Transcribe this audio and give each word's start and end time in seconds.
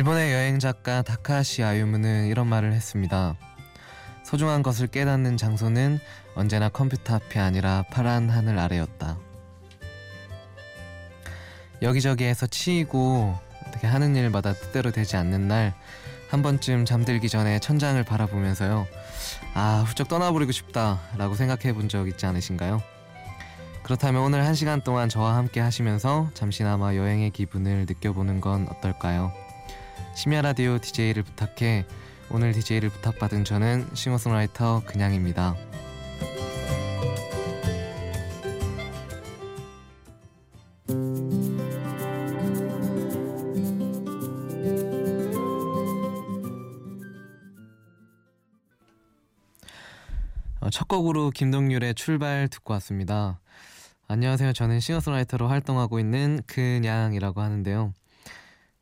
일본의 0.00 0.32
여행 0.32 0.58
작가 0.58 1.02
다카시 1.02 1.62
아유무는 1.62 2.28
이런 2.28 2.46
말을 2.46 2.72
했습니다. 2.72 3.36
소중한 4.24 4.62
것을 4.62 4.86
깨닫는 4.86 5.36
장소는 5.36 5.98
언제나 6.34 6.70
컴퓨터 6.70 7.16
앞이 7.16 7.38
아니라 7.38 7.84
파란 7.90 8.30
하늘 8.30 8.58
아래였다. 8.58 9.18
여기저기에서 11.82 12.46
치이고 12.46 13.36
어떻게 13.66 13.86
하는 13.86 14.16
일마다 14.16 14.54
뜻대로 14.54 14.90
되지 14.90 15.18
않는 15.18 15.48
날 15.48 15.74
한 16.30 16.40
번쯤 16.42 16.86
잠들기 16.86 17.28
전에 17.28 17.58
천장을 17.58 18.02
바라보면서요. 18.02 18.86
아, 19.52 19.84
훌쩍 19.84 20.08
떠나버리고 20.08 20.50
싶다라고 20.50 21.34
생각해 21.34 21.74
본 21.74 21.88
적 21.88 22.08
있지 22.08 22.24
않으신가요? 22.24 22.82
그렇다면 23.82 24.22
오늘 24.22 24.46
한 24.46 24.54
시간 24.54 24.80
동안 24.80 25.10
저와 25.10 25.36
함께 25.36 25.60
하시면서 25.60 26.30
잠시나마 26.32 26.94
여행의 26.94 27.32
기분을 27.32 27.84
느껴보는 27.86 28.40
건 28.40 28.66
어떨까요? 28.70 29.49
심야 30.14 30.42
라디오 30.42 30.78
DJ를 30.78 31.22
부탁해 31.22 31.86
오늘 32.30 32.52
DJ를 32.52 32.90
부탁받은 32.90 33.44
저는 33.44 33.88
싱어송라이터 33.94 34.82
그냥입니다. 34.86 35.56
어, 50.60 50.68
첫 50.70 50.86
곡으로 50.88 51.30
김동률의 51.30 51.94
출발 51.94 52.48
듣고 52.48 52.74
왔습니다. 52.74 53.40
안녕하세요. 54.08 54.52
저는 54.52 54.80
싱어송라이터로 54.80 55.48
활동하고 55.48 55.98
있는 55.98 56.40
그냥이라고 56.46 57.40
하는데요. 57.40 57.94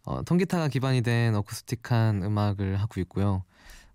어, 0.08 0.22
통기타가 0.22 0.68
기반이 0.68 1.02
된 1.02 1.34
어쿠스틱한 1.34 2.22
음악을 2.22 2.76
하고 2.80 2.98
있고요. 3.02 3.44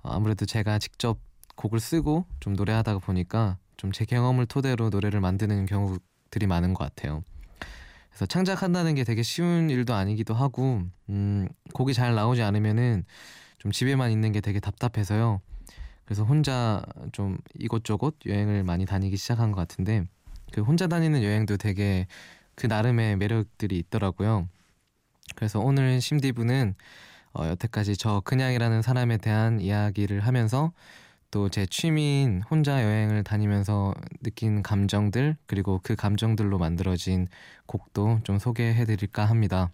어, 0.04 0.12
아무래도 0.12 0.46
제가 0.46 0.78
직접 0.78 1.18
곡을 1.56 1.80
쓰고 1.80 2.26
좀 2.40 2.54
노래하다 2.54 3.00
보니까 3.00 3.58
좀 3.78 3.92
제 3.92 4.06
경험을 4.06 4.46
토대로 4.46 4.90
노래를 4.90 5.20
만드는 5.22 5.66
경우들이 5.66 6.46
많은 6.48 6.76
것 6.76 6.84
같아요. 6.84 7.24
그래서 8.10 8.28
창작한다는 8.28 8.94
게 8.94 9.04
되게 9.04 9.24
쉬운 9.24 9.72
일도 9.72 9.96
아니기도 9.96 10.36
하고, 10.36 10.84
음, 11.10 11.48
곡이 11.74 11.96
잘 11.96 12.14
나오지 12.14 12.44
않으면은 12.44 13.06
좀 13.58 13.72
집에만 13.72 14.12
있는 14.12 14.32
게 14.32 14.40
되게 14.40 14.60
답답해서요. 14.60 15.42
그래서 16.06 16.24
혼자 16.24 16.84
좀 17.12 17.40
이곳저곳 17.58 18.18
여행을 18.28 18.64
많이 18.64 18.86
다니기 18.86 19.18
시작한 19.18 19.52
것 19.52 19.60
같은데, 19.62 20.04
그 20.52 20.62
혼자 20.62 20.86
다니는 20.86 21.24
여행도 21.24 21.58
되게 21.58 22.06
그 22.54 22.68
나름의 22.68 23.18
매력들이 23.18 23.80
있더라고요. 23.80 24.48
그래서 25.36 25.60
오늘 25.60 26.02
심디브는 26.02 26.76
어, 27.34 27.48
여태까지 27.48 27.98
저 27.98 28.22
그냥이라는 28.22 28.82
사람에 28.82 29.18
대한 29.18 29.60
이야기를 29.60 30.22
하면서 30.22 30.72
또 31.32 31.50
제 31.50 31.66
취미인 31.66 32.44
혼자 32.50 32.84
여행을 32.84 33.24
다니면서 33.24 33.96
느낀 34.22 34.62
감정들 34.62 35.36
그리고 35.48 35.80
그 35.84 35.96
감정들로 35.96 36.60
만들어진 36.60 37.28
곡도 37.66 38.20
좀 38.24 38.38
소개해 38.38 38.86
드릴까 38.86 39.26
합니다. 39.26 39.72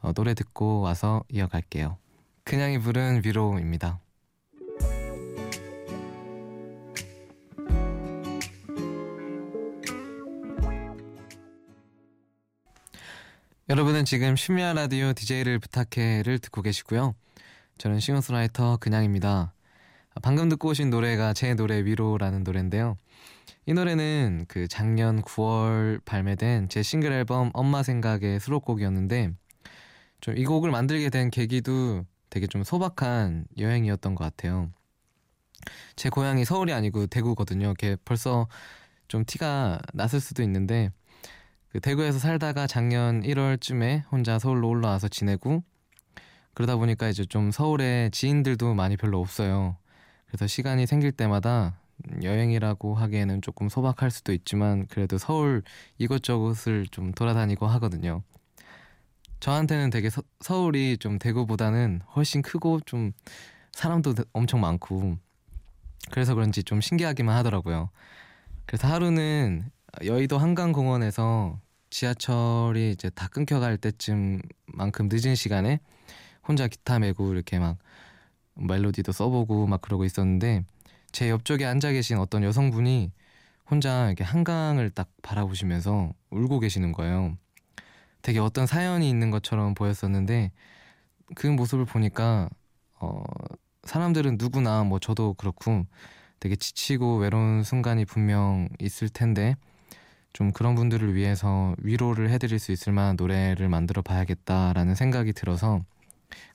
어, 0.00 0.12
노래 0.14 0.32
듣고 0.32 0.80
와서 0.80 1.22
이어갈게요. 1.28 1.98
그냥이 2.44 2.78
부른 2.78 3.22
위로입니다. 3.24 4.00
여러분은 13.70 14.04
지금 14.04 14.34
심야 14.34 14.72
라디오 14.72 15.12
DJ를 15.12 15.60
부탁해를 15.60 16.40
듣고 16.40 16.60
계시고요. 16.60 17.14
저는 17.78 18.00
싱어송라이터 18.00 18.78
그냥입니다. 18.78 19.54
방금 20.22 20.48
듣고 20.48 20.70
오신 20.70 20.90
노래가 20.90 21.34
제 21.34 21.54
노래 21.54 21.84
위로라는 21.84 22.42
노래인데요. 22.42 22.98
이 23.66 23.72
노래는 23.72 24.46
그 24.48 24.66
작년 24.66 25.22
9월 25.22 26.04
발매된 26.04 26.68
제 26.68 26.82
싱글 26.82 27.12
앨범 27.12 27.50
엄마 27.54 27.84
생각의 27.84 28.40
수록곡이었는데 28.40 29.30
좀 30.20 30.36
이 30.36 30.44
곡을 30.44 30.72
만들게 30.72 31.08
된 31.08 31.30
계기도 31.30 32.04
되게 32.28 32.48
좀 32.48 32.64
소박한 32.64 33.46
여행이었던 33.56 34.16
것 34.16 34.24
같아요. 34.24 34.72
제 35.94 36.08
고향이 36.08 36.44
서울이 36.44 36.72
아니고 36.72 37.06
대구거든요. 37.06 37.74
벌써 38.04 38.48
좀 39.06 39.24
티가 39.24 39.78
났을 39.94 40.18
수도 40.18 40.42
있는데 40.42 40.90
그 41.70 41.78
대구에서 41.78 42.18
살다가 42.18 42.66
작년 42.66 43.22
1월쯤에 43.22 44.02
혼자 44.10 44.38
서울로 44.40 44.68
올라와서 44.68 45.06
지내고 45.06 45.62
그러다 46.52 46.76
보니까 46.76 47.08
이제 47.08 47.24
좀 47.24 47.52
서울에 47.52 48.10
지인들도 48.10 48.74
많이 48.74 48.96
별로 48.96 49.20
없어요. 49.20 49.76
그래서 50.26 50.48
시간이 50.48 50.86
생길 50.86 51.12
때마다 51.12 51.78
여행이라고 52.22 52.96
하기에는 52.96 53.42
조금 53.42 53.68
소박할 53.68 54.10
수도 54.10 54.32
있지만 54.32 54.86
그래도 54.88 55.16
서울 55.16 55.62
이것저것을 55.98 56.86
좀 56.90 57.12
돌아다니고 57.12 57.66
하거든요. 57.66 58.22
저한테는 59.38 59.90
되게 59.90 60.10
서, 60.10 60.22
서울이 60.40 60.98
좀 60.98 61.18
대구보다는 61.18 62.00
훨씬 62.16 62.42
크고 62.42 62.80
좀 62.80 63.12
사람도 63.72 64.14
엄청 64.32 64.60
많고 64.60 65.18
그래서 66.10 66.34
그런지 66.34 66.64
좀 66.64 66.80
신기하기만 66.80 67.36
하더라고요. 67.36 67.90
그래서 68.66 68.88
하루는 68.88 69.70
여의도 70.04 70.38
한강공원에서 70.38 71.58
지하철이 71.90 72.92
이제 72.92 73.10
다 73.10 73.28
끊겨갈 73.28 73.76
때쯤만큼 73.76 75.08
늦은 75.10 75.34
시간에 75.34 75.80
혼자 76.46 76.68
기타 76.68 76.98
메고 76.98 77.32
이렇게 77.32 77.58
막 77.58 77.78
멜로디도 78.54 79.12
써보고 79.12 79.66
막 79.66 79.80
그러고 79.80 80.04
있었는데 80.04 80.64
제 81.12 81.30
옆쪽에 81.30 81.64
앉아 81.64 81.92
계신 81.92 82.18
어떤 82.18 82.42
여성분이 82.44 83.12
혼자 83.68 84.06
이렇게 84.06 84.24
한강을 84.24 84.90
딱 84.90 85.08
바라보시면서 85.22 86.12
울고 86.30 86.60
계시는 86.60 86.92
거예요. 86.92 87.36
되게 88.22 88.38
어떤 88.38 88.66
사연이 88.66 89.08
있는 89.08 89.30
것처럼 89.30 89.74
보였었는데 89.74 90.52
그 91.34 91.46
모습을 91.46 91.84
보니까 91.84 92.48
어 93.00 93.22
사람들은 93.84 94.36
누구나 94.38 94.84
뭐 94.84 94.98
저도 94.98 95.34
그렇고 95.34 95.86
되게 96.38 96.56
지치고 96.56 97.18
외로운 97.18 97.62
순간이 97.62 98.04
분명 98.04 98.68
있을 98.78 99.08
텐데 99.08 99.56
좀 100.32 100.52
그런 100.52 100.74
분들을 100.74 101.14
위해서 101.14 101.74
위로를 101.78 102.30
해드릴 102.30 102.58
수 102.58 102.72
있을 102.72 102.92
만한 102.92 103.16
노래를 103.16 103.68
만들어 103.68 104.02
봐야겠다라는 104.02 104.94
생각이 104.94 105.32
들어서 105.32 105.80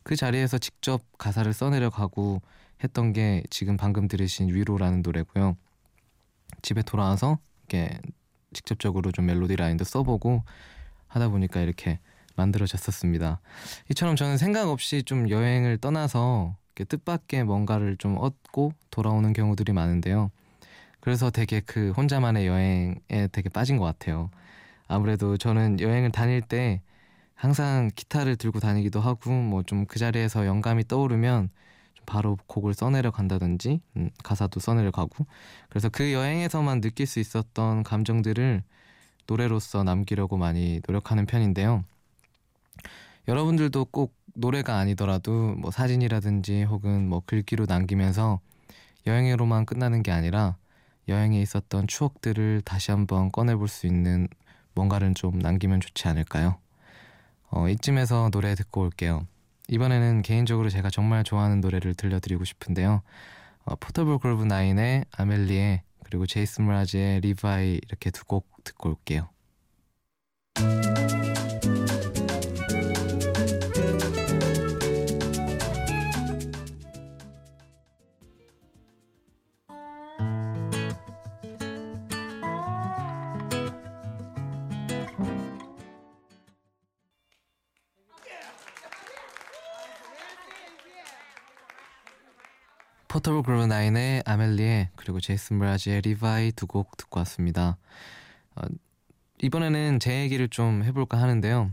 그 0.03 0.16
자리에서 0.16 0.58
직접 0.58 1.02
가사를 1.18 1.52
써내려 1.52 1.90
가고 1.90 2.41
했던 2.84 3.14
게 3.14 3.44
지금 3.50 3.78
방금 3.78 4.08
들으신 4.08 4.53
위로라는 4.53 5.02
노래고요. 5.02 5.58
집에 6.62 6.81
돌아와서 6.81 7.40
이렇게 7.68 8.00
직접적으로 8.53 9.12
좀 9.12 9.25
멜로디 9.25 9.56
라인도 9.56 9.84
써보고 9.84 10.44
하다 11.08 11.30
보니까 11.30 11.62
이렇게 11.62 12.00
만들어졌었습니다. 12.35 13.40
이처럼 13.91 14.16
저는 14.16 14.38
생각 14.38 14.69
없이 14.69 15.03
좀 15.03 15.30
여행을 15.30 15.78
떠나서 15.78 16.56
뜻밖의 16.84 17.46
뭔가를 17.46 17.96
좀 17.97 18.18
얻고 18.18 18.74
돌아오는 18.91 19.31
경우들이 19.31 19.72
많은데요. 19.72 20.31
그래서 21.06 21.30
되게 21.30 21.60
그 21.62 21.92
혼자만의 21.92 22.48
여행에 22.48 23.30
되게 23.32 23.48
빠진 23.50 23.78
것 23.78 23.86
같아요. 23.86 24.32
아무래도 24.88 25.38
저는 25.38 25.80
여행을 25.80 26.12
다닐 26.12 26.42
때 26.42 26.82
항상 27.36 27.92
기타를 27.96 28.38
들고 28.38 28.59
다니기도 28.59 29.00
하고 29.02 29.29
뭐 29.32 29.62
좀 29.64 29.85
그 29.85 30.00
자리에서 30.00 30.47
영감이 30.47 30.88
떠오르면 30.88 31.50
바로 32.08 32.40
곡을 32.47 32.74
써내려 32.74 33.12
간다든지 33.12 33.82
음, 33.97 34.09
가사도 34.24 34.59
써내려 34.59 34.90
가고 34.90 35.28
그래서 35.70 35.90
그 35.90 36.12
여행에서만 36.12 36.82
느낄 36.82 37.06
수 37.06 37.20
있었던 37.20 37.84
감정들을 37.84 38.64
노래로서 39.28 39.84
남기려고 39.84 40.38
많이 40.38 40.82
노력하는 40.88 41.28
편인데요. 41.28 41.84
여러분들도 43.28 43.85
꼭 43.85 44.16
노래가 44.34 44.78
아니더라도 44.79 45.53
뭐 45.56 45.70
사진이라든지 45.70 46.64
혹은 46.64 47.08
뭐 47.08 47.22
글귀로 47.28 47.66
남기면서 47.68 48.40
여행으로만 49.06 49.66
끝나는 49.68 50.02
게 50.02 50.12
아니라 50.12 50.58
여행에 51.07 51.40
있었던 51.41 51.87
추억들을 51.87 52.61
다시 52.66 52.91
한번 52.91 53.31
꺼내볼 53.31 53.67
수 53.67 53.87
있는 53.87 54.28
뭔가를 54.73 55.13
좀 55.13 55.40
남기면 55.40 55.81
좋지 55.81 56.07
않을까요? 56.07 56.57
어, 57.49 57.69
이쯤에서 57.69 58.29
노래 58.31 58.55
듣고 58.55 58.81
올게요. 58.81 59.25
이번에는 59.69 60.22
개인적으로 60.22 60.69
제가 60.69 60.90
정말 60.90 61.23
좋아하는 61.23 61.61
노래를 61.61 61.96
들려드리고 61.96 62.43
싶은데요. 62.43 63.02
어, 63.66 63.75
포터블 63.78 64.19
그루브 64.19 64.43
나인의 64.43 65.05
아멜리에 65.11 65.84
그리고 66.03 66.25
제이슨 66.28 66.66
므라즈의 66.67 67.22
Live 67.22 67.51
High 67.51 67.79
이렇게 67.87 68.11
두 68.11 68.25
곡 68.25 68.47
듣고 68.63 68.90
올게요. 68.90 69.29
그리고 95.05 95.19
제이슨 95.19 95.59
므라즈의 95.59 96.02
Live 96.02 96.27
High 96.27 96.52
두 96.52 96.66
곡 96.67 96.97
듣고 96.97 97.19
왔습니다. 97.19 97.78
어, 98.55 98.63
이번에는 99.41 99.99
제 99.99 100.22
얘기를 100.22 100.49
좀 100.49 100.84
해볼까 100.84 101.22
하는데요. 101.22 101.72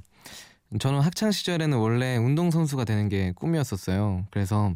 저는 0.78 1.00
학창 1.00 1.30
시절에는 1.30 1.78
원래 1.78 2.16
운동 2.16 2.50
선수가 2.50 2.84
되는 2.84 3.08
게 3.08 3.32
꿈이었었어요. 3.32 4.26
그래서 4.30 4.74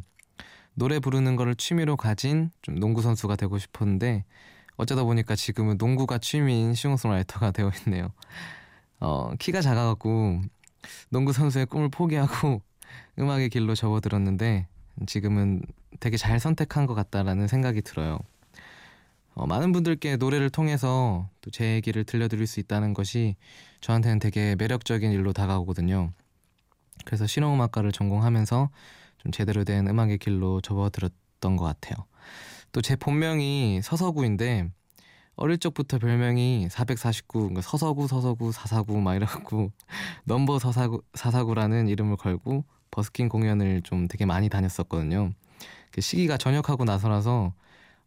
노래 0.74 0.98
부르는 1.00 1.36
거를 1.36 1.54
취미로 1.54 1.96
가진 1.96 2.50
좀 2.62 2.78
농구 2.78 3.02
선수가 3.02 3.36
되고 3.36 3.58
싶었는데 3.58 4.24
어쩌다 4.76 5.04
보니까 5.04 5.36
지금은 5.36 5.76
농구가 5.78 6.18
취미인 6.18 6.74
싱어송라이터가 6.74 7.50
되어 7.50 7.70
있네요. 7.86 8.10
어, 9.00 9.34
키가 9.38 9.60
작아갖고 9.60 10.40
농구 11.10 11.32
선수의 11.32 11.66
꿈을 11.66 11.88
포기하고 11.90 12.62
음악의 13.18 13.48
길로 13.50 13.74
접어들었는데 13.74 14.66
지금은 15.06 15.62
되게 16.00 16.16
잘 16.16 16.40
선택한 16.40 16.86
것 16.86 16.94
같다라는 16.94 17.48
생각이 17.48 17.82
들어요. 17.82 18.18
어, 19.36 19.46
많은 19.46 19.72
분들께 19.72 20.16
노래를 20.16 20.50
통해서 20.50 21.28
또 21.42 21.50
제 21.50 21.74
얘기를 21.74 22.04
들려드릴 22.04 22.46
수 22.46 22.58
있다는 22.58 22.92
것이 22.94 23.36
저한테는 23.82 24.18
되게 24.18 24.56
매력적인 24.56 25.12
일로 25.12 25.32
다가오거든요. 25.32 26.12
그래서 27.04 27.26
실용음악과를 27.26 27.92
전공하면서 27.92 28.70
좀 29.18 29.32
제대로 29.32 29.62
된 29.64 29.86
음악의 29.86 30.18
길로 30.18 30.60
접어들었던 30.60 31.56
것 31.56 31.64
같아요. 31.64 32.04
또 32.72 32.80
제 32.82 32.96
본명이 32.96 33.80
서서구인데 33.82 34.68
어릴 35.36 35.58
적부터 35.58 35.98
별명이 35.98 36.68
449 36.70 37.40
그러니까 37.40 37.60
서서구 37.62 38.08
서서구 38.08 38.52
사사구 38.52 39.00
막 39.00 39.14
이래갖고 39.14 39.70
넘버 40.24 40.58
서사구 40.58 41.02
사사구라는 41.14 41.88
이름을 41.88 42.16
걸고 42.16 42.64
버스킹 42.90 43.28
공연을 43.28 43.82
좀 43.82 44.08
되게 44.08 44.24
많이 44.24 44.48
다녔었거든요. 44.48 45.32
그 45.92 46.00
시기가 46.00 46.38
전역하고 46.38 46.84
나서라서 46.84 47.52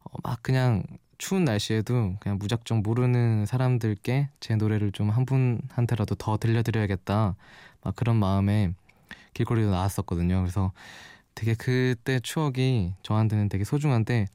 어, 0.03 0.17
막 0.23 0.39
그냥 0.41 0.83
추운 1.19 1.43
날씨에도 1.45 2.15
그냥 2.19 2.39
무작정 2.39 2.81
모르는 2.81 3.45
사람들께 3.45 4.29
제 4.39 4.55
노래를 4.55 4.91
좀 4.91 5.09
한 5.11 5.25
분한테라도 5.25 6.15
더 6.15 6.37
들려드려야겠다 6.37 7.35
막 7.83 7.95
그런 7.95 8.15
마음에 8.17 8.73
길거리로 9.33 9.69
나왔었거든요. 9.69 10.39
그래서 10.41 10.71
되게 11.35 11.53
그때 11.55 12.19
추억이 12.19 12.93
저한테는 13.03 13.49
되게 13.49 13.63
소중한데 13.63 14.27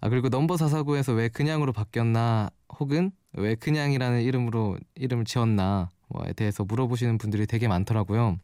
아 0.00 0.08
그리고 0.10 0.28
넘버 0.28 0.56
사사구에서 0.58 1.12
왜 1.14 1.28
그냥으로 1.28 1.72
바뀌었나 1.72 2.50
혹은 2.78 3.12
왜 3.32 3.54
그냥이라는 3.54 4.22
이름으로 4.22 4.78
이름을 4.96 5.24
지었나 5.24 5.90
뭐에 6.08 6.32
대해서 6.34 6.64
물어보시는 6.64 7.18
분들이 7.18 7.46
되게 7.46 7.68
많더라고요. 7.68 8.38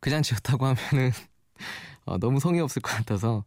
그냥 0.00 0.22
지었다고 0.22 0.66
하면은 0.66 1.12
어, 2.06 2.18
너무 2.18 2.40
성의 2.40 2.60
없을 2.60 2.82
것 2.82 2.90
같아서 2.96 3.44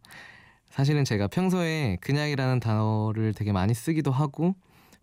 사실은 0.78 1.04
제가 1.04 1.26
평소에 1.26 1.96
그냥이라는 2.00 2.60
단어를 2.60 3.34
되게 3.34 3.50
많이 3.50 3.74
쓰기도 3.74 4.12
하고 4.12 4.54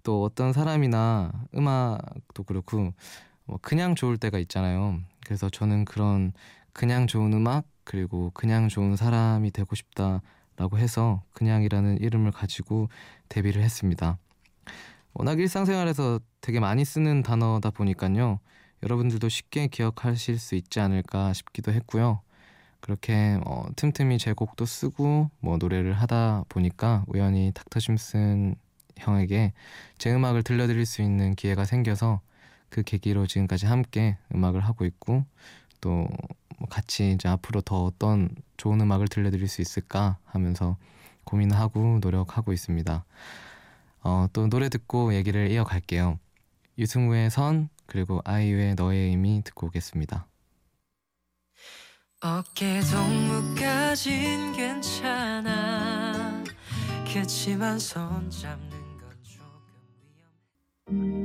또 0.03 0.23
어떤 0.23 0.53
사람이나 0.53 1.33
음악도 1.53 2.43
그렇고 2.43 2.93
뭐 3.43 3.59
그냥 3.61 3.93
좋을 3.93 4.15
때가 4.15 4.39
있잖아요. 4.39 5.01
그래서 5.25 5.49
저는 5.49 5.83
그런 5.83 6.31
그냥 6.71 7.07
좋은 7.07 7.33
음악 7.33 7.65
그리고 7.83 8.31
그냥 8.33 8.69
좋은 8.69 8.95
사람이 8.95 9.51
되고 9.51 9.75
싶다라고 9.75 10.77
해서 10.77 11.23
그냥이라는 11.33 11.97
이름을 11.97 12.31
가지고 12.31 12.87
데뷔를 13.27 13.61
했습니다. 13.61 14.17
워낙 15.11 15.41
일상생활에서 15.41 16.21
되게 16.39 16.61
많이 16.61 16.85
쓰는 16.85 17.21
단어다 17.21 17.71
보니까요. 17.71 18.39
여러분들도 18.81 19.27
쉽게 19.27 19.67
기억하실 19.67 20.39
수 20.39 20.55
있지 20.55 20.79
않을까 20.79 21.33
싶기도 21.33 21.73
했고요. 21.73 22.21
그렇게 22.85 23.39
어, 23.45 23.65
틈틈이 23.75 24.19
제 24.19 24.33
곡도 24.33 24.67
쓰고 24.67 25.31
뭐 25.39 25.57
노래를 25.57 25.93
하다 25.93 26.45
보니까 26.49 27.03
우연히 27.07 27.51
닥터 27.55 27.79
심슨 27.79 28.53
형에게 28.95 29.53
제 29.97 30.13
음악을 30.13 30.43
들려드릴 30.43 30.85
수 30.85 31.01
있는 31.01 31.33
기회가 31.33 31.65
생겨서 31.65 32.21
그 32.69 32.83
계기로 32.83 33.25
지금까지 33.25 33.65
함께 33.65 34.19
음악을 34.35 34.59
하고 34.59 34.85
있고 34.85 35.25
또뭐 35.81 36.07
같이 36.69 37.11
이제 37.11 37.27
앞으로 37.27 37.61
더 37.61 37.85
어떤 37.85 38.29
좋은 38.57 38.79
음악을 38.79 39.07
들려드릴 39.07 39.47
수 39.47 39.63
있을까 39.63 40.19
하면서 40.23 40.77
고민하고 41.23 41.97
노력하고 42.01 42.53
있습니다. 42.53 43.03
어, 44.03 44.27
또 44.31 44.47
노래 44.47 44.69
듣고 44.69 45.15
얘기를 45.15 45.49
이어갈게요. 45.49 46.19
유승우의 46.77 47.31
선 47.31 47.69
그리고 47.87 48.21
아이유의 48.25 48.75
너의 48.75 49.09
의미 49.09 49.41
듣고 49.43 49.65
오겠습니다. 49.67 50.27
어깨 52.21 52.79
동무까진 52.91 54.53
괜찮아. 54.53 56.43
그치만 57.11 57.77
손 57.79 58.29
잡는 58.29 58.69
건 58.69 59.09
조금 59.23 59.37
위험 60.87 61.24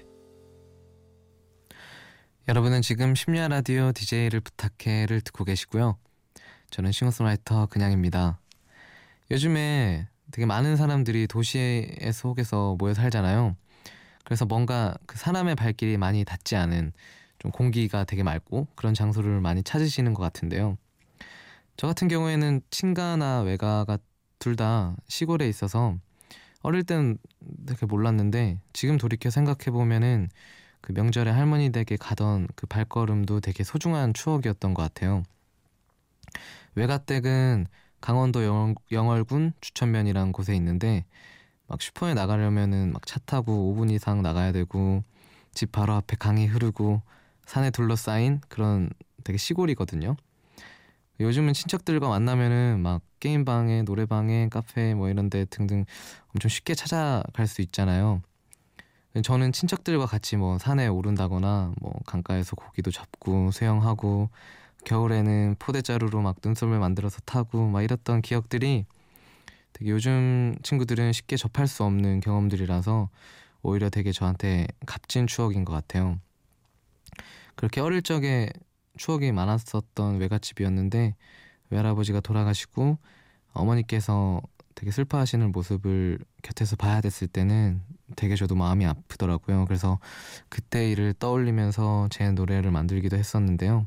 여러분은 2.51 2.81
지금 2.81 3.15
심야 3.15 3.47
라디오 3.47 3.93
DJ를 3.93 4.41
부탁해를 4.41 5.21
듣고 5.21 5.45
계시고요 5.45 5.97
저는 6.69 6.91
싱어송라이터 6.91 7.67
그냥입니다. 7.67 8.41
요즘에 9.31 10.09
되게 10.31 10.45
많은 10.45 10.75
사람들이 10.75 11.27
도시의 11.27 12.11
속에서 12.11 12.75
모여 12.77 12.93
살잖아요. 12.93 13.55
그래서 14.25 14.43
뭔가 14.43 14.97
그 15.05 15.17
사람의 15.17 15.55
발길이 15.55 15.95
많이 15.95 16.25
닿지 16.25 16.57
않은 16.57 16.91
좀 17.39 17.51
공기가 17.51 18.03
되게 18.03 18.21
맑고 18.21 18.67
그런 18.75 18.93
장소를 18.93 19.39
많이 19.39 19.63
찾으시는 19.63 20.13
것 20.13 20.21
같은데요. 20.21 20.77
저 21.77 21.87
같은 21.87 22.09
경우에는 22.09 22.59
친가나 22.69 23.43
외가가 23.43 23.97
둘 24.39 24.57
다 24.57 24.97
시골에 25.07 25.47
있어서 25.47 25.95
어릴 26.63 26.83
땐 26.83 27.17
되게 27.65 27.85
몰랐는데 27.85 28.59
지금 28.73 28.97
돌이켜 28.97 29.29
생각해 29.29 29.71
보면은 29.71 30.27
그 30.81 30.91
명절에 30.93 31.31
할머니 31.31 31.71
댁에 31.71 31.97
가던 31.99 32.47
그 32.55 32.65
발걸음도 32.67 33.39
되게 33.39 33.63
소중한 33.63 34.13
추억이었던 34.13 34.73
것 34.73 34.81
같아요. 34.83 35.23
외가댁은 36.75 37.67
강원도 37.99 38.43
영, 38.45 38.75
영월군 38.91 39.53
주천면이라는 39.61 40.31
곳에 40.31 40.55
있는데 40.55 41.05
막 41.67 41.81
슈퍼에 41.81 42.13
나가려면은 42.13 42.91
막 42.93 43.05
차 43.05 43.19
타고 43.19 43.71
5분 43.73 43.89
이상 43.89 44.21
나가야 44.21 44.51
되고 44.51 45.03
집 45.53 45.71
바로 45.71 45.93
앞에 45.93 46.15
강이 46.17 46.47
흐르고 46.47 47.01
산에 47.45 47.71
둘러싸인 47.71 48.41
그런 48.49 48.89
되게 49.23 49.37
시골이거든요. 49.37 50.15
요즘은 51.19 51.53
친척들과 51.53 52.09
만나면은 52.09 52.79
막 52.81 53.01
게임방에 53.19 53.83
노래방에 53.83 54.49
카페 54.49 54.93
뭐 54.95 55.09
이런 55.09 55.29
데 55.29 55.45
등등 55.45 55.85
엄청 56.33 56.49
쉽게 56.49 56.73
찾아갈 56.73 57.47
수 57.47 57.61
있잖아요. 57.61 58.21
저는 59.23 59.51
친척들과 59.51 60.05
같이 60.05 60.37
뭐 60.37 60.57
산에 60.57 60.87
오른다거나 60.87 61.73
뭐 61.81 61.93
강가에서 62.05 62.55
고기도 62.55 62.91
잡고 62.91 63.51
수영하고 63.51 64.29
겨울에는 64.85 65.57
포대자루로 65.59 66.21
막 66.21 66.37
눈썰매 66.43 66.77
만들어서 66.77 67.19
타고 67.25 67.67
막 67.67 67.81
이랬던 67.81 68.21
기억들이 68.21 68.85
되게 69.73 69.91
요즘 69.91 70.55
친구들은 70.63 71.11
쉽게 71.11 71.35
접할 71.35 71.67
수 71.67 71.83
없는 71.83 72.21
경험들이라서 72.21 73.09
오히려 73.63 73.89
되게 73.89 74.13
저한테 74.13 74.67
값진 74.85 75.27
추억인 75.27 75.65
것 75.65 75.73
같아요. 75.73 76.17
그렇게 77.55 77.81
어릴 77.81 78.01
적에 78.01 78.49
추억이 78.97 79.31
많았었던 79.33 80.19
외갓집이었는데 80.19 81.15
외할아버지가 81.69 82.21
돌아가시고 82.21 82.97
어머니께서 83.53 84.41
되게 84.81 84.89
슬퍼하시는 84.89 85.51
모습을 85.51 86.17
곁에서 86.41 86.75
봐야 86.75 87.01
됐을 87.01 87.27
때는 87.27 87.83
되게 88.15 88.35
저도 88.35 88.55
마음이 88.55 88.83
아프더라고요. 88.87 89.65
그래서 89.65 89.99
그때 90.49 90.89
일을 90.89 91.13
떠올리면서 91.13 92.07
제 92.09 92.31
노래를 92.31 92.71
만들기도 92.71 93.15
했었는데요. 93.15 93.85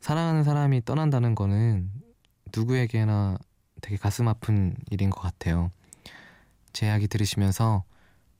사랑하는 0.00 0.44
사람이 0.44 0.86
떠난다는 0.86 1.34
거는 1.34 1.90
누구에게나 2.56 3.36
되게 3.82 3.98
가슴 3.98 4.28
아픈 4.28 4.74
일인 4.90 5.10
것 5.10 5.20
같아요. 5.20 5.70
제 6.72 6.86
이야기 6.86 7.06
들으시면서 7.06 7.84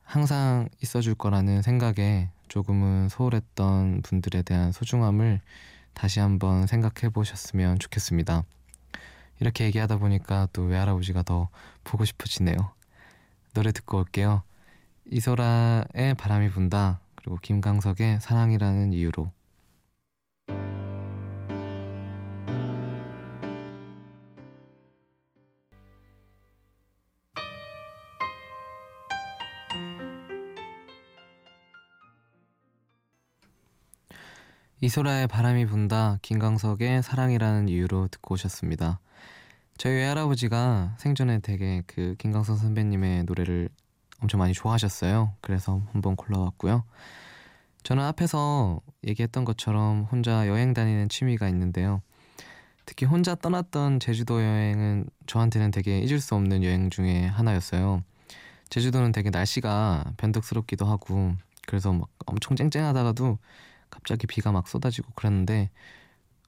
항상 0.04 0.70
있어줄 0.82 1.14
거라는 1.14 1.60
생각에 1.60 2.30
조금은 2.48 3.10
소홀했던 3.10 4.00
분들에 4.00 4.40
대한 4.40 4.72
소중함을 4.72 5.42
다시 5.92 6.18
한번 6.18 6.66
생각해 6.66 7.12
보셨으면 7.12 7.78
좋겠습니다. 7.78 8.42
이렇게 9.42 9.64
얘기하다 9.64 9.96
보니까 9.96 10.46
또 10.52 10.62
외할아버지가 10.62 11.24
더 11.24 11.48
보고 11.82 12.04
싶어지네요. 12.04 12.70
노래 13.54 13.72
듣고 13.72 13.98
올게요. 13.98 14.44
이소라의 15.10 16.14
바람이 16.16 16.50
분다. 16.50 17.00
그리고 17.16 17.38
김강석의 17.42 18.20
사랑이라는 18.20 18.92
이유로. 18.92 19.32
이소라의 34.84 35.28
바람이 35.28 35.66
분다 35.66 36.18
김광석의 36.22 37.04
사랑이라는 37.04 37.68
이유로 37.68 38.08
듣고 38.08 38.34
오셨습니다. 38.34 38.98
저희 39.78 39.92
외할아버지가 39.92 40.96
생전에 40.98 41.38
되게 41.38 41.84
그 41.86 42.16
김광석 42.18 42.58
선배님의 42.58 43.22
노래를 43.22 43.68
엄청 44.20 44.40
많이 44.40 44.52
좋아하셨어요. 44.52 45.34
그래서 45.40 45.80
한번 45.92 46.16
골라왔고요. 46.16 46.82
저는 47.84 48.02
앞에서 48.02 48.80
얘기했던 49.06 49.44
것처럼 49.44 50.08
혼자 50.10 50.48
여행 50.48 50.74
다니는 50.74 51.08
취미가 51.08 51.48
있는데요. 51.50 52.02
특히 52.84 53.06
혼자 53.06 53.36
떠났던 53.36 54.00
제주도 54.00 54.42
여행은 54.42 55.06
저한테는 55.28 55.70
되게 55.70 56.00
잊을 56.00 56.18
수 56.18 56.34
없는 56.34 56.64
여행 56.64 56.90
중에 56.90 57.26
하나였어요. 57.26 58.02
제주도는 58.68 59.12
되게 59.12 59.30
날씨가 59.30 60.14
변덕스럽기도 60.16 60.86
하고 60.86 61.34
그래서 61.68 61.92
막 61.92 62.08
엄청 62.26 62.56
쨍쨍하다가도 62.56 63.38
갑자기 63.92 64.26
비가 64.26 64.50
막 64.52 64.66
쏟아지고 64.66 65.12
그랬는데 65.14 65.70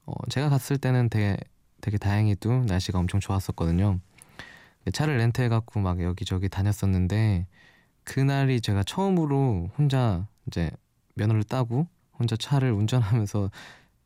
어, 0.05 0.13
제가 0.29 0.49
갔을 0.49 0.77
때는 0.77 1.09
되게 1.09 1.37
되게 1.79 1.97
다행히도 1.97 2.65
날씨가 2.65 2.97
엄청 2.97 3.19
좋았었거든요. 3.19 3.99
차를 4.91 5.17
렌트해 5.17 5.49
갖고 5.49 5.79
막 5.79 6.01
여기저기 6.01 6.49
다녔었는데 6.49 7.47
그날이 8.03 8.61
제가 8.61 8.83
처음으로 8.83 9.69
혼자 9.77 10.27
이제 10.47 10.71
면허를 11.15 11.43
따고 11.43 11.87
혼자 12.17 12.35
차를 12.35 12.71
운전하면서 12.71 13.51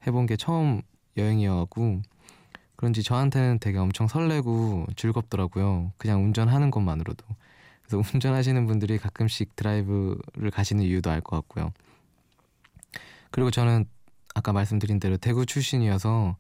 해본 0.08 0.26
게 0.26 0.36
처음 0.36 0.82
여행이어갖고 1.18 2.02
그런지 2.76 3.04
저한테는 3.04 3.60
되게 3.60 3.78
엄청 3.78 4.08
설레고 4.08 4.88
즐겁더라고요. 4.96 5.92
그냥 5.98 6.24
운전하는 6.24 6.72
것만으로도. 6.72 7.26
그래서 7.84 8.02
운전하시는 8.14 8.66
분들이 8.68 8.98
가끔씩 8.98 9.56
드라이브를 9.56 10.52
가시는 10.52 10.84
이유도 10.84 11.10
알 11.12 11.22
것 11.22 11.36
같고요. 11.38 11.72
그리고 13.32 13.52
저는 13.52 13.86
아까 14.36 14.54
말씀드린 14.54 15.00
대로 15.00 15.18
대구 15.18 15.46
출신이어서 15.46 16.38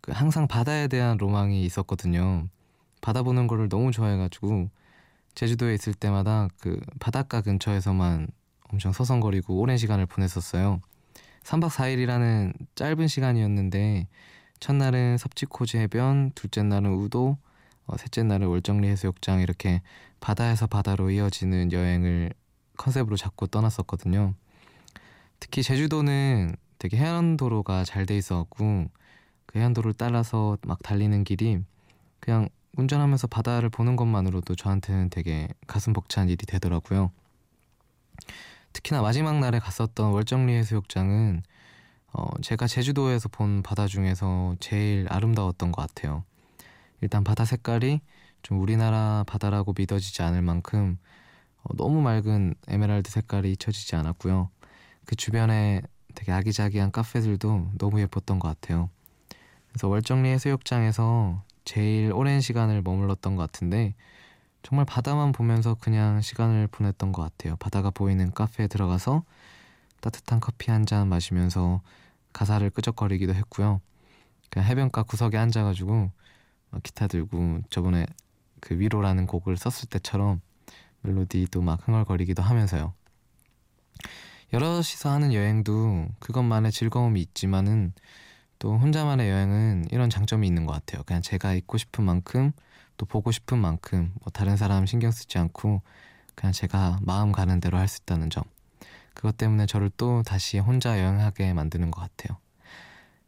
그 0.00 0.12
항상 0.12 0.48
바다에 0.48 0.88
대한 0.88 1.16
로망이 1.16 1.64
있었거든요. 1.64 2.48
바다 3.00 3.22
보는 3.22 3.46
거를 3.46 3.68
너무 3.68 3.92
좋아해가지고 3.92 4.70
제주도에 5.34 5.74
있을 5.74 5.94
때마다 5.94 6.48
그 6.60 6.80
바닷가 7.00 7.40
근처에서만 7.40 8.28
엄청 8.70 8.92
서성거리고 8.92 9.58
오랜 9.58 9.76
시간을 9.76 10.06
보냈었어요. 10.06 10.80
3박 11.44 11.70
4일이라는 11.70 12.54
짧은 12.74 13.08
시간이었는데 13.08 14.08
첫날은 14.60 15.18
섭지코지 15.18 15.78
해변, 15.78 16.32
둘째 16.34 16.62
날은 16.62 16.90
우도, 16.92 17.36
어, 17.86 17.96
셋째 17.96 18.22
날은 18.22 18.46
월정리 18.46 18.86
해수욕장 18.88 19.40
이렇게 19.40 19.82
바다에서 20.20 20.66
바다로 20.66 21.10
이어지는 21.10 21.72
여행을 21.72 22.32
컨셉으로 22.76 23.16
잡고 23.16 23.48
떠났었거든요. 23.48 24.34
특히 25.42 25.64
제주도는 25.64 26.54
되게 26.78 26.96
해안도로가 26.98 27.82
잘 27.82 28.06
돼 28.06 28.16
있어갖고 28.16 28.88
그 29.46 29.58
해안도로를 29.58 29.92
따라서 29.98 30.56
막 30.62 30.80
달리는 30.84 31.24
길이 31.24 31.58
그냥 32.20 32.48
운전하면서 32.76 33.26
바다를 33.26 33.68
보는 33.68 33.96
것만으로도 33.96 34.54
저한테는 34.54 35.10
되게 35.10 35.48
가슴 35.66 35.92
벅찬 35.94 36.28
일이 36.28 36.46
되더라고요. 36.46 37.10
특히나 38.72 39.02
마지막 39.02 39.40
날에 39.40 39.58
갔었던 39.58 40.12
월정리 40.12 40.54
해수욕장은 40.54 41.42
어, 42.12 42.28
제가 42.40 42.68
제주도에서 42.68 43.28
본 43.28 43.64
바다 43.64 43.88
중에서 43.88 44.54
제일 44.60 45.06
아름다웠던 45.10 45.72
것 45.72 45.82
같아요. 45.82 46.22
일단 47.00 47.24
바다 47.24 47.44
색깔이 47.44 48.00
좀 48.42 48.60
우리나라 48.60 49.24
바다라고 49.26 49.74
믿어지지 49.76 50.22
않을 50.22 50.40
만큼 50.40 50.98
어, 51.64 51.74
너무 51.76 52.00
맑은 52.00 52.54
에메랄드 52.68 53.10
색깔이 53.10 53.50
잊혀지지 53.50 53.96
않았고요. 53.96 54.48
그 55.06 55.16
주변에 55.16 55.82
되게 56.14 56.32
아기자기한 56.32 56.90
카페들도 56.92 57.72
너무 57.78 58.00
예뻤던 58.00 58.38
것 58.38 58.48
같아요. 58.48 58.90
그래서 59.68 59.88
월정리 59.88 60.28
해수욕장에서 60.30 61.42
제일 61.64 62.12
오랜 62.12 62.40
시간을 62.40 62.82
머물렀던 62.82 63.36
것 63.36 63.42
같은데 63.50 63.94
정말 64.62 64.84
바다만 64.84 65.32
보면서 65.32 65.74
그냥 65.74 66.20
시간을 66.20 66.68
보냈던 66.68 67.12
것 67.12 67.22
같아요. 67.22 67.56
바다가 67.56 67.90
보이는 67.90 68.30
카페에 68.32 68.68
들어가서 68.68 69.24
따뜻한 70.00 70.40
커피 70.40 70.70
한 70.70 70.84
잔 70.84 71.08
마시면서 71.08 71.80
가사를 72.32 72.68
끄적거리기도 72.70 73.34
했고요. 73.34 73.80
그냥 74.50 74.68
해변가 74.68 75.04
구석에 75.04 75.38
앉아가지고 75.38 76.10
기타 76.82 77.06
들고 77.06 77.60
저번에 77.70 78.06
그 78.60 78.78
위로라는 78.78 79.26
곡을 79.26 79.56
썼을 79.56 79.88
때처럼 79.90 80.40
멜로디도 81.02 81.60
막 81.62 81.86
흥얼거리기도 81.86 82.42
하면서요. 82.42 82.92
여럿이서 84.52 85.10
하는 85.10 85.32
여행도 85.32 86.08
그것만의 86.18 86.72
즐거움이 86.72 87.20
있지만은 87.20 87.92
또 88.58 88.76
혼자만의 88.78 89.30
여행은 89.30 89.86
이런 89.90 90.10
장점이 90.10 90.46
있는 90.46 90.66
것 90.66 90.72
같아요. 90.72 91.02
그냥 91.04 91.22
제가 91.22 91.54
있고 91.54 91.78
싶은 91.78 92.04
만큼 92.04 92.52
또 92.96 93.06
보고 93.06 93.32
싶은 93.32 93.58
만큼 93.58 94.12
뭐 94.20 94.30
다른 94.32 94.56
사람 94.56 94.86
신경 94.86 95.10
쓰지 95.10 95.38
않고 95.38 95.82
그냥 96.34 96.52
제가 96.52 96.98
마음 97.02 97.32
가는 97.32 97.60
대로 97.60 97.78
할 97.78 97.88
수 97.88 98.00
있다는 98.02 98.30
점. 98.30 98.44
그것 99.14 99.36
때문에 99.36 99.66
저를 99.66 99.90
또 99.96 100.22
다시 100.22 100.58
혼자 100.58 101.00
여행하게 101.00 101.52
만드는 101.54 101.90
것 101.90 102.00
같아요. 102.00 102.38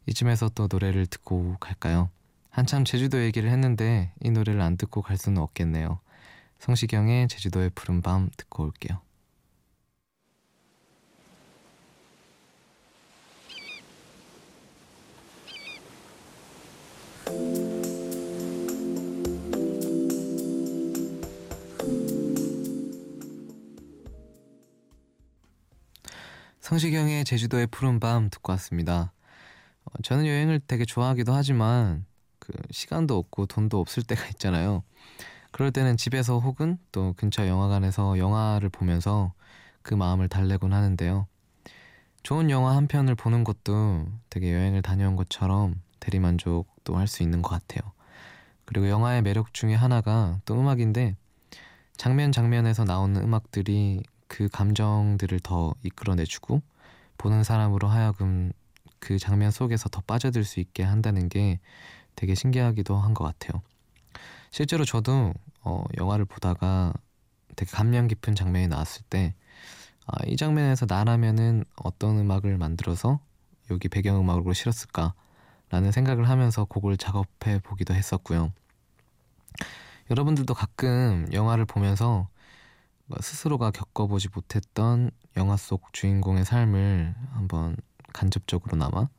이쯤에서 0.07 0.49
또 0.49 0.67
노래를 0.71 1.07
듣고 1.07 1.57
갈까요? 1.59 2.09
한참 2.49 2.85
제주도 2.85 3.21
얘기를 3.21 3.49
했는데 3.49 4.13
이 4.21 4.29
노래를 4.31 4.61
안 4.61 4.77
듣고 4.77 5.01
갈 5.01 5.17
수는 5.17 5.41
없겠네요. 5.41 5.99
성시경의 6.59 7.27
제주도의 7.27 7.71
푸른 7.75 8.01
밤 8.01 8.29
듣고 8.37 8.63
올게요. 8.63 9.04
성시경의 26.65 27.25
제주도의 27.25 27.67
푸른 27.67 27.99
밤 27.99 28.27
듣고 28.31 28.51
왔습니다. 28.53 29.13
어, 29.83 30.01
저는 30.01 30.25
여행을 30.25 30.61
되게 30.65 30.83
좋아하기도 30.83 31.31
하지만 31.31 32.07
그 32.39 32.53
시간도 32.71 33.15
없고 33.19 33.45
돈도 33.45 33.79
없을 33.79 34.01
때가 34.01 34.25
있잖아요. 34.29 34.81
그럴 35.51 35.71
때는 35.71 35.95
집에서 35.95 36.39
혹은 36.39 36.79
또 36.91 37.13
근처 37.17 37.47
영화관에서 37.47 38.17
영화를 38.17 38.69
보면서 38.69 39.31
그 39.83 39.93
마음을 39.93 40.27
달래곤 40.27 40.73
하는데요. 40.73 41.27
좋은 42.23 42.49
영화 42.49 42.75
한 42.75 42.87
편을 42.87 43.13
보는 43.13 43.43
것도 43.43 44.07
되게 44.31 44.51
여행을 44.51 44.81
다녀온 44.81 45.15
것처럼 45.15 45.79
대리만족도 45.99 46.97
할 46.97 47.05
수 47.05 47.21
있는 47.21 47.43
것 47.43 47.49
같아요. 47.49 47.91
그리고 48.65 48.89
영화의 48.89 49.21
매력 49.21 49.53
중에 49.53 49.75
하나가 49.75 50.39
또 50.45 50.59
음악인데 50.59 51.15
장면 51.95 52.31
장면에서 52.31 52.85
나오는 52.85 53.21
음악들이 53.21 54.01
그 54.27 54.47
감정들을 54.49 55.39
더 55.41 55.73
이끌어내주고 55.83 56.61
보는 57.17 57.43
사람으로 57.43 57.87
하여금 57.87 58.51
그 58.99 59.19
장면 59.19 59.51
속에서 59.51 59.89
더 59.89 60.01
빠져들 60.01 60.43
수 60.43 60.59
있게 60.59 60.83
한다는 60.83 61.29
게 61.29 61.59
되게 62.15 62.35
신기하기도 62.35 62.95
한 62.97 63.13
것 63.13 63.23
같아요. 63.25 63.61
실제로 64.51 64.85
저도 64.85 65.33
어, 65.61 65.83
영화를 65.97 66.25
보다가 66.25 66.93
되게 67.55 67.71
감명 67.71 68.07
깊은 68.07 68.35
장면이 68.35 68.67
나왔을 68.67 69.03
때, 69.09 69.33
아, 70.07 70.17
이 70.27 70.35
장면에서 70.37 70.85
나라면은 70.87 71.63
어떤 71.75 72.17
음악을 72.19 72.57
만들어서 72.57 73.19
여기 73.71 73.89
배경음악으로 73.89 74.53
실었을까라는 74.53 75.91
생각을 75.91 76.29
하면서 76.29 76.65
곡을 76.65 76.97
작업해 76.97 77.59
보기도 77.63 77.93
했었고요. 77.95 78.51
여러분들도 80.11 80.53
가끔 80.53 81.27
영화를 81.33 81.65
보면서 81.65 82.05
뭐 82.07 82.27
스스로가 83.21 83.71
겪어보지 83.71 84.29
못했던 84.33 85.11
영화 85.37 85.57
속 85.57 85.93
주인공의 85.93 86.45
삶을 86.45 87.15
한번 87.33 87.77
간접적으로나마 88.13 89.09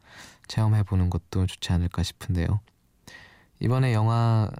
체험해보는 0.48 1.10
것도 1.10 1.46
좋지 1.46 1.72
않을까 1.72 2.02
싶은데요. 2.02 2.60
이번에 3.60 3.92
영화 3.92 4.50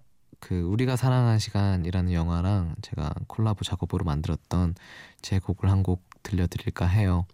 그 0.41 0.61
우리가 0.61 0.97
사랑한 0.97 1.39
시간이라는 1.39 2.13
영화랑 2.13 2.77
제가 2.83 3.13
콜라보 3.27 3.65
작업으로 3.65 4.05
만들었던 4.05 4.75
제 5.23 5.39
곡을 5.39 5.71
한 5.71 5.83
곡 5.83 6.05
들려드릴까 6.23 6.87
해요. 6.87 7.27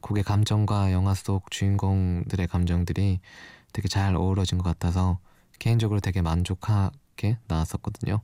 곡의 0.00 0.24
감정과 0.24 0.92
영화 0.92 1.14
속 1.14 1.50
주인공들의 1.50 2.46
감정들이 2.48 3.20
되게 3.72 3.88
잘 3.88 4.14
어우러진 4.16 4.58
것 4.58 4.64
같아서 4.64 5.18
개인적으로 5.58 6.00
되게 6.00 6.22
만족하게 6.22 7.38
나왔었거든요. 7.48 8.20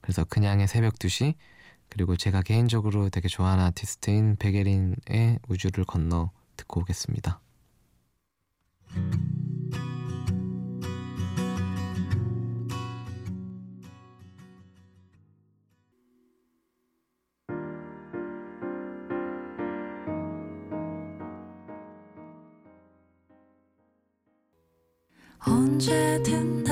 그래서 0.00 0.24
그냥의 0.24 0.68
새벽 0.68 0.94
2시 0.94 1.34
그리고 1.88 2.16
제가 2.16 2.42
개인적으로 2.42 3.08
되게 3.08 3.28
좋아하는 3.28 3.64
아티스트인 3.64 4.36
베게린의 4.36 5.38
우주를 5.48 5.84
건너 5.84 6.30
듣고 6.56 6.80
오겠습니다. 6.80 7.40
언제든 25.46 26.63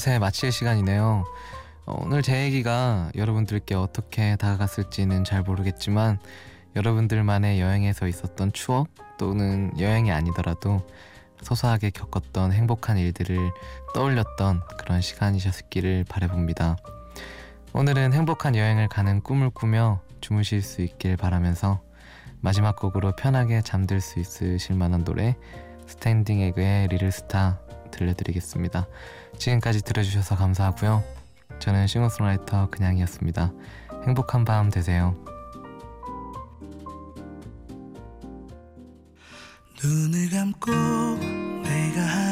어, 0.00 0.02
어느새 0.02 0.18
마칠 0.18 0.50
시간이네요. 0.50 1.26
어, 1.84 2.02
오늘 2.02 2.22
제 2.22 2.44
얘기가 2.44 3.10
여러분들께 3.16 3.74
어떻게 3.74 4.34
다가갔을지는 4.36 5.24
잘 5.24 5.42
모르겠지만 5.42 6.18
여러분들만의 6.74 7.60
여행에서 7.60 8.08
있었던 8.08 8.54
추억 8.54 8.88
또는 9.18 9.70
여행이 9.78 10.10
아니더라도 10.10 10.80
소소하게 11.42 11.90
겪었던 11.90 12.50
행복한 12.52 12.96
일들을 12.96 13.36
떠올렸던 13.92 14.62
그런 14.78 15.02
시간이셨기를 15.02 16.06
바래봅니다. 16.08 16.78
오늘은 17.74 18.14
행복한 18.14 18.56
여행을 18.56 18.88
가는 18.88 19.20
꿈을 19.20 19.50
꾸며 19.50 20.00
주무실 20.22 20.62
수 20.62 20.80
있길 20.80 21.18
바라면서 21.18 21.82
마지막 22.40 22.76
곡으로 22.76 23.12
편하게 23.16 23.60
잠들 23.60 24.00
수 24.00 24.18
있으실 24.18 24.76
만한 24.76 25.04
노래 25.04 25.36
스탠딩 25.86 26.40
에그의 26.40 26.88
Little 26.88 27.12
Star 27.12 27.60
들려드리겠습니다. 27.90 28.86
지금까지 29.38 29.82
들어주셔서 29.82 30.36
감사하고요. 30.36 31.02
저는 31.58 31.86
싱어송라이터 31.86 32.70
그냥이었습니다. 32.70 33.52
행복한 34.06 34.44
밤 34.44 34.70
되세요. 34.70 35.16
눈을 39.82 40.30
감고 40.30 40.70
내가 41.62 42.29